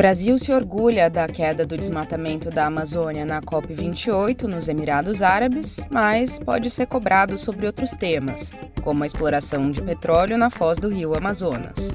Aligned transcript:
Brasil 0.00 0.38
se 0.38 0.50
orgulha 0.50 1.10
da 1.10 1.28
queda 1.28 1.66
do 1.66 1.76
desmatamento 1.76 2.48
da 2.48 2.64
Amazônia 2.64 3.26
na 3.26 3.42
COP28 3.42 4.44
nos 4.44 4.66
Emirados 4.66 5.20
Árabes, 5.20 5.78
mas 5.90 6.38
pode 6.38 6.70
ser 6.70 6.86
cobrado 6.86 7.36
sobre 7.36 7.66
outros 7.66 7.90
temas, 7.90 8.50
como 8.82 9.02
a 9.02 9.06
exploração 9.06 9.70
de 9.70 9.82
petróleo 9.82 10.38
na 10.38 10.48
foz 10.48 10.78
do 10.78 10.88
rio 10.88 11.14
Amazonas. 11.14 11.92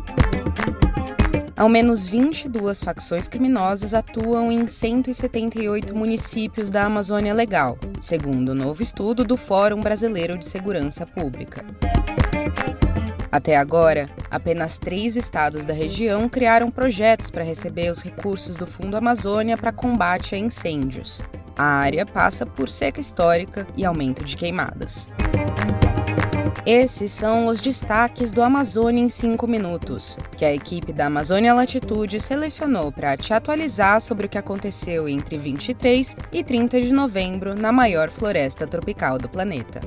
Ao 1.58 1.68
menos 1.68 2.08
22 2.08 2.80
facções 2.80 3.28
criminosas 3.28 3.92
atuam 3.96 4.52
em 4.52 4.68
178 4.68 5.96
municípios 5.96 6.70
da 6.70 6.84
Amazônia 6.84 7.34
Legal, 7.34 7.76
segundo 8.00 8.50
o 8.50 8.56
novo 8.56 8.84
estudo 8.84 9.24
do 9.24 9.36
Fórum 9.36 9.80
Brasileiro 9.80 10.38
de 10.38 10.46
Segurança 10.46 11.08
Pública. 11.08 11.66
Até 13.36 13.58
agora, 13.58 14.10
apenas 14.32 14.78
três 14.78 15.18
estados 15.18 15.66
da 15.66 15.74
região 15.74 16.30
criaram 16.30 16.72
projetos 16.72 17.30
para 17.30 17.44
receber 17.44 17.92
os 17.92 18.02
recursos 18.02 18.56
do 18.56 18.66
Fundo 18.66 18.96
Amazônia 18.96 19.58
para 19.58 19.74
combate 19.74 20.36
a 20.36 20.38
incêndios. 20.38 21.22
A 21.54 21.66
área 21.66 22.06
passa 22.06 22.46
por 22.46 22.70
seca 22.70 23.02
histórica 23.02 23.68
e 23.76 23.84
aumento 23.84 24.24
de 24.24 24.38
queimadas. 24.38 25.10
Esses 26.66 27.12
são 27.12 27.48
os 27.48 27.60
destaques 27.60 28.32
do 28.32 28.42
Amazônia 28.42 29.04
em 29.04 29.10
5 29.10 29.46
minutos, 29.46 30.18
que 30.38 30.46
a 30.46 30.54
equipe 30.54 30.94
da 30.94 31.08
Amazônia 31.08 31.54
Latitude 31.54 32.22
selecionou 32.22 32.90
para 32.90 33.18
te 33.18 33.34
atualizar 33.34 34.00
sobre 34.00 34.28
o 34.28 34.30
que 34.30 34.38
aconteceu 34.38 35.10
entre 35.10 35.38
23 35.38 36.16
e 36.32 36.42
30 36.42 36.80
de 36.80 36.94
novembro 36.94 37.54
na 37.54 37.74
maior 37.74 38.10
floresta 38.10 38.66
tropical 38.66 39.18
do 39.18 39.28
planeta. 39.28 39.82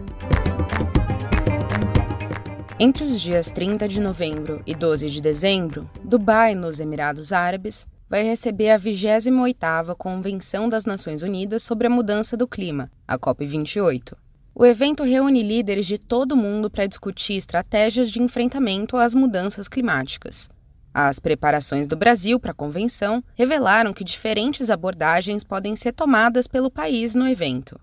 Entre 2.80 3.02
os 3.02 3.20
dias 3.20 3.50
30 3.50 3.88
de 3.88 4.00
novembro 4.00 4.62
e 4.64 4.72
12 4.72 5.10
de 5.10 5.20
dezembro, 5.20 5.90
Dubai, 6.04 6.54
nos 6.54 6.78
Emirados 6.78 7.32
Árabes, 7.32 7.88
vai 8.08 8.22
receber 8.22 8.70
a 8.70 8.78
28ª 8.78 9.96
Convenção 9.96 10.68
das 10.68 10.84
Nações 10.84 11.24
Unidas 11.24 11.64
sobre 11.64 11.88
a 11.88 11.90
Mudança 11.90 12.36
do 12.36 12.46
Clima, 12.46 12.88
a 13.06 13.18
COP28. 13.18 14.12
O 14.54 14.64
evento 14.64 15.02
reúne 15.02 15.42
líderes 15.42 15.86
de 15.86 15.98
todo 15.98 16.32
o 16.32 16.36
mundo 16.36 16.70
para 16.70 16.86
discutir 16.86 17.34
estratégias 17.34 18.12
de 18.12 18.22
enfrentamento 18.22 18.96
às 18.96 19.12
mudanças 19.12 19.66
climáticas. 19.66 20.48
As 20.94 21.18
preparações 21.18 21.88
do 21.88 21.96
Brasil 21.96 22.38
para 22.38 22.52
a 22.52 22.54
convenção 22.54 23.24
revelaram 23.34 23.92
que 23.92 24.04
diferentes 24.04 24.70
abordagens 24.70 25.42
podem 25.42 25.74
ser 25.74 25.92
tomadas 25.92 26.46
pelo 26.46 26.70
país 26.70 27.16
no 27.16 27.26
evento. 27.26 27.76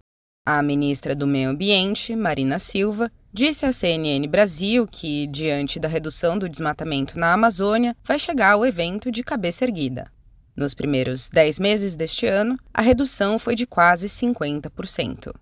A 0.48 0.62
ministra 0.62 1.16
do 1.16 1.26
Meio 1.26 1.50
Ambiente, 1.50 2.16
Marina 2.16 2.60
Silva, 2.60 3.12
disse 3.36 3.66
à 3.66 3.72
CNN 3.74 4.26
Brasil 4.30 4.88
que, 4.88 5.28
diante 5.28 5.78
da 5.78 5.90
redução 5.90 6.38
do 6.38 6.48
desmatamento 6.48 7.20
na 7.20 7.34
Amazônia, 7.34 7.94
vai 8.02 8.18
chegar 8.18 8.56
o 8.56 8.66
evento 8.66 9.12
de 9.12 9.26
cabeça 9.26 9.66
erguida. 9.66 10.10
Nos 10.56 10.74
primeiros 10.74 11.28
10 11.28 11.60
meses 11.60 11.98
deste 11.98 12.26
ano, 12.26 12.56
a 12.74 12.82
redução 12.82 13.38
foi 13.38 13.54
de 13.54 13.68
quase 13.68 14.08
50%. 14.08 15.34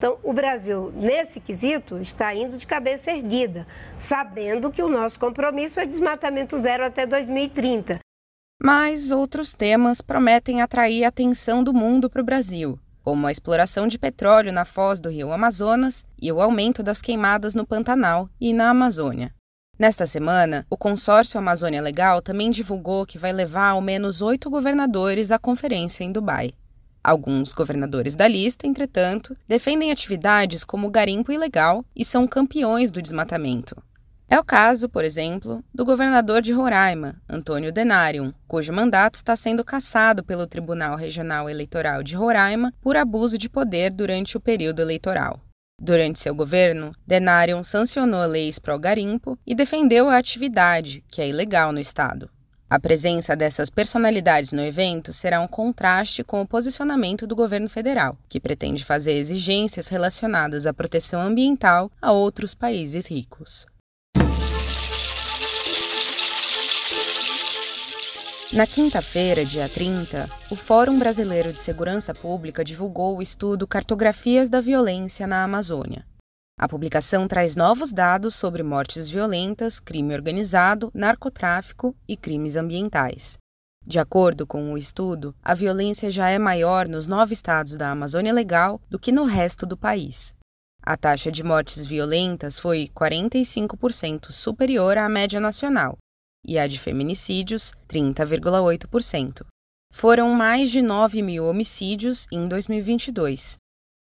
Então, 0.00 0.18
o 0.24 0.32
Brasil, 0.32 0.92
nesse 0.96 1.38
quesito, 1.38 1.98
está 1.98 2.34
indo 2.34 2.58
de 2.58 2.66
cabeça 2.66 3.12
erguida, 3.12 3.68
sabendo 4.00 4.68
que 4.68 4.82
o 4.82 4.88
nosso 4.88 5.16
compromisso 5.16 5.78
é 5.78 5.86
desmatamento 5.86 6.58
zero 6.58 6.84
até 6.84 7.06
2030. 7.06 8.00
Mas 8.60 9.12
outros 9.12 9.54
temas 9.54 10.00
prometem 10.00 10.60
atrair 10.60 11.04
a 11.04 11.08
atenção 11.08 11.62
do 11.62 11.72
mundo 11.72 12.10
para 12.10 12.20
o 12.20 12.24
Brasil 12.24 12.80
como 13.08 13.26
a 13.26 13.32
exploração 13.32 13.88
de 13.88 13.98
petróleo 13.98 14.52
na 14.52 14.66
foz 14.66 15.00
do 15.00 15.08
rio 15.08 15.32
Amazonas 15.32 16.04
e 16.20 16.30
o 16.30 16.42
aumento 16.42 16.82
das 16.82 17.00
queimadas 17.00 17.54
no 17.54 17.66
Pantanal 17.66 18.28
e 18.38 18.52
na 18.52 18.68
Amazônia. 18.68 19.34
Nesta 19.78 20.06
semana, 20.06 20.66
o 20.68 20.76
consórcio 20.76 21.38
Amazônia 21.38 21.80
Legal 21.80 22.20
também 22.20 22.50
divulgou 22.50 23.06
que 23.06 23.16
vai 23.16 23.32
levar 23.32 23.68
ao 23.68 23.80
menos 23.80 24.20
oito 24.20 24.50
governadores 24.50 25.30
à 25.30 25.38
conferência 25.38 26.04
em 26.04 26.12
Dubai. 26.12 26.52
Alguns 27.02 27.54
governadores 27.54 28.14
da 28.14 28.28
lista, 28.28 28.66
entretanto, 28.66 29.34
defendem 29.48 29.90
atividades 29.90 30.62
como 30.62 30.90
garimpo 30.90 31.32
ilegal 31.32 31.82
e 31.96 32.04
são 32.04 32.28
campeões 32.28 32.90
do 32.90 33.00
desmatamento. 33.00 33.74
É 34.30 34.38
o 34.38 34.44
caso, 34.44 34.90
por 34.90 35.04
exemplo, 35.04 35.64
do 35.74 35.86
governador 35.86 36.42
de 36.42 36.52
Roraima, 36.52 37.16
Antônio 37.26 37.72
Denarium, 37.72 38.30
cujo 38.46 38.74
mandato 38.74 39.14
está 39.14 39.34
sendo 39.34 39.64
cassado 39.64 40.22
pelo 40.22 40.46
Tribunal 40.46 40.96
Regional 40.96 41.48
Eleitoral 41.48 42.02
de 42.02 42.14
Roraima 42.14 42.74
por 42.82 42.94
abuso 42.94 43.38
de 43.38 43.48
poder 43.48 43.90
durante 43.90 44.36
o 44.36 44.40
período 44.40 44.82
eleitoral. 44.82 45.40
Durante 45.80 46.18
seu 46.18 46.34
governo, 46.34 46.92
Denarium 47.06 47.64
sancionou 47.64 48.26
leis 48.26 48.58
pró-garimpo 48.58 49.38
e 49.46 49.54
defendeu 49.54 50.10
a 50.10 50.18
atividade, 50.18 51.02
que 51.08 51.22
é 51.22 51.28
ilegal 51.28 51.72
no 51.72 51.80
estado. 51.80 52.28
A 52.68 52.78
presença 52.78 53.34
dessas 53.34 53.70
personalidades 53.70 54.52
no 54.52 54.62
evento 54.62 55.10
será 55.10 55.40
um 55.40 55.48
contraste 55.48 56.22
com 56.22 56.42
o 56.42 56.46
posicionamento 56.46 57.26
do 57.26 57.34
governo 57.34 57.70
federal, 57.70 58.18
que 58.28 58.38
pretende 58.38 58.84
fazer 58.84 59.12
exigências 59.12 59.88
relacionadas 59.88 60.66
à 60.66 60.74
proteção 60.74 61.22
ambiental 61.22 61.90
a 62.02 62.12
outros 62.12 62.54
países 62.54 63.06
ricos. 63.06 63.64
Na 68.50 68.66
quinta-feira, 68.66 69.44
dia 69.44 69.68
30, 69.68 70.26
o 70.50 70.56
Fórum 70.56 70.98
Brasileiro 70.98 71.52
de 71.52 71.60
Segurança 71.60 72.14
Pública 72.14 72.64
divulgou 72.64 73.18
o 73.18 73.22
estudo 73.22 73.66
Cartografias 73.66 74.48
da 74.48 74.58
Violência 74.58 75.26
na 75.26 75.44
Amazônia. 75.44 76.06
A 76.58 76.66
publicação 76.66 77.28
traz 77.28 77.54
novos 77.54 77.92
dados 77.92 78.34
sobre 78.34 78.62
mortes 78.62 79.10
violentas, 79.10 79.78
crime 79.78 80.14
organizado, 80.14 80.90
narcotráfico 80.94 81.94
e 82.08 82.16
crimes 82.16 82.56
ambientais. 82.56 83.36
De 83.86 83.98
acordo 83.98 84.46
com 84.46 84.72
o 84.72 84.78
estudo, 84.78 85.34
a 85.42 85.52
violência 85.52 86.10
já 86.10 86.30
é 86.30 86.38
maior 86.38 86.88
nos 86.88 87.06
nove 87.06 87.34
estados 87.34 87.76
da 87.76 87.90
Amazônia 87.90 88.32
Legal 88.32 88.80
do 88.88 88.98
que 88.98 89.12
no 89.12 89.24
resto 89.24 89.66
do 89.66 89.76
país. 89.76 90.34
A 90.82 90.96
taxa 90.96 91.30
de 91.30 91.44
mortes 91.44 91.84
violentas 91.84 92.58
foi 92.58 92.88
45% 92.96 94.32
superior 94.32 94.96
à 94.96 95.06
média 95.06 95.38
nacional, 95.38 95.98
e 96.48 96.58
a 96.58 96.66
de 96.66 96.80
feminicídios, 96.80 97.74
30,8%. 97.86 99.44
Foram 99.92 100.30
mais 100.30 100.70
de 100.70 100.80
9 100.80 101.20
mil 101.20 101.44
homicídios 101.44 102.26
em 102.32 102.48
2022. 102.48 103.58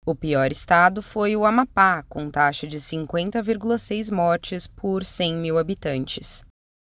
O 0.06 0.14
pior 0.14 0.52
estado 0.52 1.02
foi 1.02 1.34
o 1.34 1.44
Amapá, 1.44 2.04
com 2.08 2.30
taxa 2.30 2.64
de 2.64 2.78
50,6 2.78 4.12
mortes 4.12 4.68
por 4.68 5.04
100 5.04 5.34
mil 5.34 5.58
habitantes. 5.58 6.44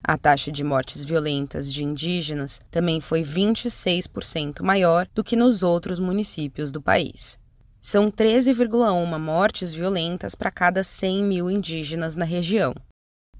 A 0.03 0.17
taxa 0.17 0.51
de 0.51 0.65
mortes 0.65 1.05
violentas 1.05 1.71
de 1.71 1.85
indígenas 1.85 2.59
também 2.71 3.01
foi 3.03 3.23
26% 3.23 4.63
maior 4.63 5.07
do 5.15 5.23
que 5.23 5.37
nos 5.37 5.63
outros 5.63 5.99
municípios 5.99 6.73
do 6.73 6.81
país. 6.81 7.39
São 7.79 8.11
13,1 8.11 9.19
mortes 9.19 9.75
violentas 9.75 10.35
para 10.35 10.51
cada 10.51 10.83
100 10.83 11.23
mil 11.23 11.51
indígenas 11.51 12.17
na 12.17 12.25
região. 12.25 12.75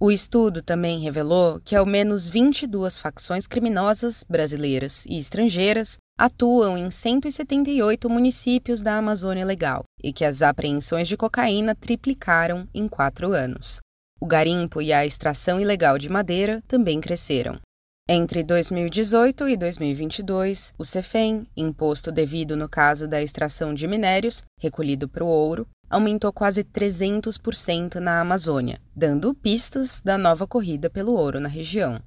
O 0.05 0.11
estudo 0.11 0.61
também 0.61 0.99
revelou 0.99 1.61
que 1.65 1.77
ao 1.77 1.87
menos 1.87 2.27
22 2.27 2.99
facções 2.99 3.47
criminosas 3.47 4.25
brasileiras 4.29 5.05
e 5.07 5.17
estrangeiras 5.17 5.97
atuam 6.19 6.77
em 6.77 6.91
178 6.91 8.11
municípios 8.11 8.83
da 8.83 8.97
Amazônia 8.97 9.47
Legal 9.47 9.85
e 10.03 10.13
que 10.13 10.25
as 10.25 10.43
apreensões 10.43 11.07
de 11.07 11.17
cocaína 11.17 11.73
triplicaram 11.77 12.67
em 12.75 12.89
quatro 12.89 13.33
anos. 13.33 13.79
O 14.21 14.27
garimpo 14.27 14.83
e 14.83 14.93
a 14.93 15.07
extração 15.07 15.61
ilegal 15.61 15.97
de 15.97 16.09
madeira 16.09 16.61
também 16.67 17.01
cresceram. 17.01 17.61
Entre 18.09 18.43
2018 18.43 19.51
e 19.51 19.57
2022, 19.57 20.73
o 20.77 20.85
CEFEM, 20.85 21.47
imposto 21.57 22.11
devido 22.11 22.57
no 22.57 22.69
caso 22.69 23.07
da 23.07 23.23
extração 23.23 23.73
de 23.73 23.87
minérios, 23.87 24.43
recolhido 24.59 25.09
para 25.09 25.23
o 25.23 25.29
ouro, 25.29 25.65
aumentou 25.93 26.33
quase 26.33 26.65
300% 26.65 27.97
na 27.97 28.21
Amazônia, 28.21 28.81
dando 28.97 29.35
pistas 29.35 30.01
da 30.01 30.17
nova 30.17 30.47
corrida 30.47 30.89
pelo 30.89 31.13
ouro 31.13 31.39
na 31.39 31.49
região. 31.49 32.01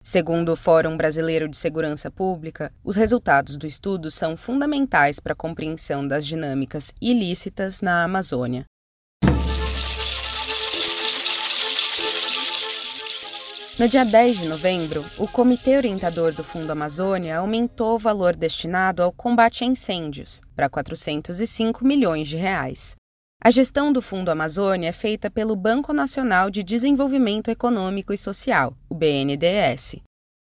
Segundo 0.00 0.52
o 0.52 0.56
Fórum 0.56 0.96
Brasileiro 0.96 1.48
de 1.48 1.56
Segurança 1.56 2.10
Pública, 2.10 2.72
os 2.84 2.96
resultados 2.96 3.56
do 3.56 3.66
estudo 3.66 4.10
são 4.10 4.36
fundamentais 4.36 5.18
para 5.18 5.32
a 5.32 5.36
compreensão 5.36 6.06
das 6.06 6.24
dinâmicas 6.24 6.92
ilícitas 7.00 7.80
na 7.80 8.04
Amazônia. 8.04 8.64
No 13.78 13.88
dia 13.88 14.04
10 14.04 14.38
de 14.38 14.48
novembro, 14.48 15.04
o 15.18 15.26
Comitê 15.26 15.76
Orientador 15.76 16.32
do 16.32 16.44
Fundo 16.44 16.70
Amazônia 16.70 17.38
aumentou 17.38 17.96
o 17.96 17.98
valor 17.98 18.36
destinado 18.36 19.02
ao 19.02 19.10
combate 19.10 19.64
a 19.64 19.66
incêndios 19.66 20.40
para 20.54 20.68
405 20.68 21.84
milhões 21.84 22.28
de 22.28 22.36
reais. 22.36 22.94
A 23.44 23.50
gestão 23.50 23.92
do 23.92 24.00
Fundo 24.00 24.28
Amazônia 24.28 24.90
é 24.90 24.92
feita 24.92 25.28
pelo 25.28 25.56
Banco 25.56 25.92
Nacional 25.92 26.48
de 26.48 26.62
Desenvolvimento 26.62 27.50
Econômico 27.50 28.12
e 28.12 28.16
Social, 28.16 28.72
o 28.88 28.94
BNDES. 28.94 29.96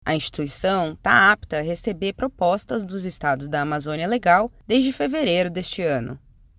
A 0.04 0.14
instituição 0.14 0.92
está 0.92 1.32
apta 1.32 1.60
a 1.60 1.62
receber 1.62 2.12
propostas 2.12 2.84
dos 2.84 3.06
estados 3.06 3.48
da 3.48 3.62
Amazônia 3.62 4.06
Legal 4.06 4.52
desde 4.66 4.92
fevereiro 4.92 5.48
deste 5.48 5.80
ano. 5.80 6.18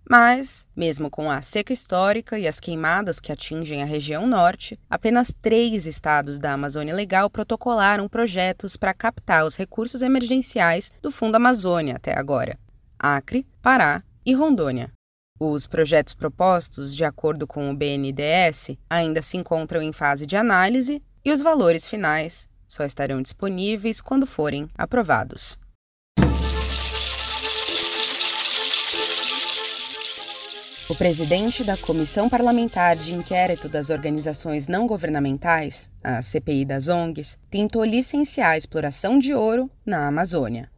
Mas, 0.10 0.66
mesmo 0.76 1.12
com 1.12 1.30
a 1.30 1.44
seca 1.44 1.72
histórica 1.72 2.40
e 2.40 2.48
as 2.48 2.60
queimadas 2.60 3.20
que 3.20 3.32
atingem 3.32 3.84
a 3.84 3.86
região 3.86 4.26
norte, 4.26 4.80
apenas 4.90 5.32
três 5.44 5.86
estados 5.86 6.40
da 6.40 6.54
Amazônia 6.54 6.96
Legal 6.96 7.30
protocolaram 7.30 8.10
projetos 8.10 8.76
para 8.76 8.96
captar 8.96 9.46
os 9.46 9.56
recursos 9.56 10.02
emergenciais 10.02 10.92
do 11.04 11.12
Fundo 11.12 11.36
Amazônia 11.36 11.98
até 11.98 12.18
agora: 12.18 12.58
Acre, 12.98 13.46
Pará 13.62 14.02
e 14.26 14.34
Rondônia. 14.34 14.92
Os 15.44 15.66
projetos 15.66 16.14
propostos, 16.14 16.96
de 16.96 17.04
acordo 17.04 17.48
com 17.48 17.72
o 17.72 17.76
BNDES, 17.76 18.78
ainda 18.88 19.24
se 19.24 19.38
encontram 19.38 19.82
em 19.82 19.92
fase 19.92 20.28
de 20.28 20.38
análise 20.38 21.02
e 21.26 21.32
os 21.32 21.42
valores 21.42 21.88
finais 21.88 22.48
só 22.68 22.86
estarão 22.86 23.24
disponíveis 23.24 24.02
quando 24.02 24.28
forem 24.28 24.70
aprovados. 24.78 25.58
O 30.88 30.94
presidente 30.96 31.64
da 31.64 31.76
Comissão 31.76 32.30
Parlamentar 32.30 32.96
de 32.96 33.12
Inquérito 33.12 33.68
das 33.68 33.90
Organizações 33.90 34.68
Não 34.68 34.86
Governamentais, 34.86 35.90
a 36.04 36.22
CPI 36.22 36.66
das 36.66 36.88
ONGs, 36.88 37.36
tentou 37.50 37.84
licenciar 37.84 38.52
a 38.52 38.58
exploração 38.58 39.18
de 39.18 39.34
ouro 39.34 39.72
na 39.84 40.06
Amazônia. 40.06 40.70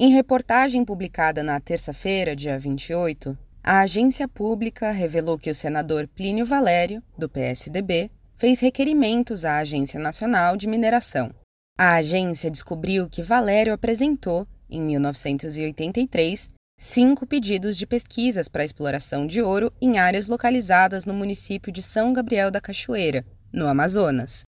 Em 0.00 0.10
reportagem 0.10 0.86
publicada 0.86 1.42
na 1.42 1.60
terça-feira, 1.60 2.34
dia 2.34 2.58
28, 2.58 3.36
a 3.66 3.80
agência 3.80 4.28
pública 4.28 4.92
revelou 4.92 5.36
que 5.36 5.50
o 5.50 5.54
senador 5.54 6.06
Plínio 6.06 6.46
Valério, 6.46 7.02
do 7.18 7.28
PSDB, 7.28 8.12
fez 8.36 8.60
requerimentos 8.60 9.44
à 9.44 9.58
Agência 9.58 9.98
Nacional 9.98 10.56
de 10.56 10.68
Mineração. 10.68 11.34
A 11.76 11.96
agência 11.96 12.48
descobriu 12.48 13.08
que 13.10 13.24
Valério 13.24 13.72
apresentou, 13.72 14.46
em 14.70 14.80
1983, 14.80 16.48
cinco 16.78 17.26
pedidos 17.26 17.76
de 17.76 17.88
pesquisas 17.88 18.46
para 18.48 18.64
exploração 18.64 19.26
de 19.26 19.42
ouro 19.42 19.72
em 19.82 19.98
áreas 19.98 20.28
localizadas 20.28 21.04
no 21.04 21.12
município 21.12 21.72
de 21.72 21.82
São 21.82 22.12
Gabriel 22.12 22.52
da 22.52 22.60
Cachoeira, 22.60 23.26
no 23.52 23.66
Amazonas. 23.66 24.44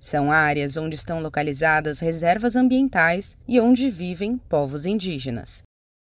São 0.00 0.32
áreas 0.32 0.78
onde 0.78 0.96
estão 0.96 1.20
localizadas 1.20 1.98
reservas 1.98 2.56
ambientais 2.56 3.36
e 3.46 3.60
onde 3.60 3.90
vivem 3.90 4.38
povos 4.38 4.86
indígenas. 4.86 5.62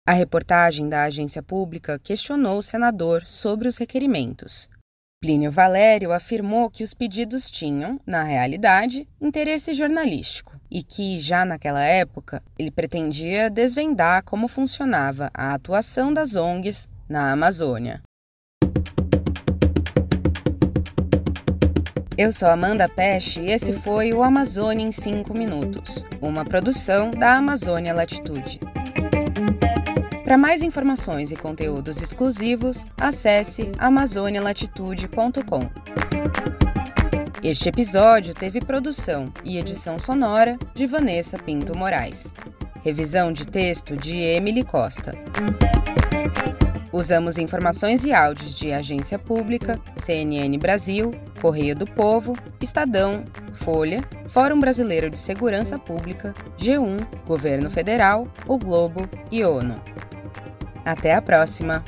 A 0.09 0.13
reportagem 0.13 0.89
da 0.89 1.03
agência 1.03 1.43
pública 1.43 1.99
questionou 1.99 2.57
o 2.57 2.63
senador 2.63 3.27
sobre 3.27 3.69
os 3.69 3.77
requerimentos. 3.77 4.67
Plínio 5.21 5.51
Valério 5.51 6.13
afirmou 6.13 6.71
que 6.71 6.83
os 6.83 6.95
pedidos 6.95 7.51
tinham, 7.51 8.01
na 8.07 8.23
realidade, 8.23 9.07
interesse 9.21 9.75
jornalístico 9.75 10.59
e 10.71 10.83
que, 10.83 11.19
já 11.19 11.45
naquela 11.45 11.83
época, 11.83 12.43
ele 12.59 12.71
pretendia 12.71 13.51
desvendar 13.51 14.25
como 14.25 14.49
funcionava 14.49 15.31
a 15.35 15.53
atuação 15.53 16.11
das 16.11 16.35
ONGs 16.35 16.89
na 17.07 17.31
Amazônia. 17.31 18.01
Eu 22.17 22.33
sou 22.33 22.49
Amanda 22.49 22.89
Peste 22.89 23.43
e 23.43 23.51
esse 23.51 23.75
foi 23.75 24.15
o 24.15 24.23
Amazônia 24.23 24.87
em 24.87 24.91
5 24.91 25.37
Minutos, 25.37 26.03
uma 26.23 26.47
produção 26.47 27.11
da 27.11 27.37
Amazônia 27.37 27.93
Latitude. 27.93 28.59
Para 30.29 30.37
mais 30.37 30.61
informações 30.61 31.33
e 31.33 31.37
conteúdos 31.37 32.03
exclusivos, 32.03 32.85
acesse 33.01 33.73
amazonialatitude.com. 33.79 35.61
Este 37.43 37.71
episódio 37.71 38.35
teve 38.35 38.61
produção 38.61 39.33
e 39.43 39.57
edição 39.57 39.99
sonora 39.99 40.59
de 40.75 40.85
Vanessa 40.85 41.39
Pinto 41.39 41.75
Moraes. 41.75 42.35
Revisão 42.85 43.33
de 43.33 43.47
texto 43.47 43.97
de 43.97 44.19
Emily 44.19 44.63
Costa. 44.65 45.15
Usamos 46.93 47.39
informações 47.39 48.05
e 48.05 48.13
áudios 48.13 48.55
de 48.55 48.71
Agência 48.71 49.19
Pública, 49.19 49.81
CNN 49.95 50.59
Brasil, 50.59 51.11
Correio 51.41 51.75
do 51.75 51.87
Povo, 51.87 52.37
Estadão, 52.61 53.25
Folha, 53.55 54.03
Fórum 54.27 54.61
Brasileiro 54.61 55.09
de 55.09 55.19
Segurança 55.19 55.79
Pública, 55.79 56.35
G1, 56.59 56.99
Governo 57.27 57.71
Federal, 57.71 58.29
O 58.47 58.59
Globo 58.59 59.09
e 59.31 59.43
ONU. 59.43 59.81
Até 60.85 61.15
a 61.15 61.23
próxima! 61.23 61.83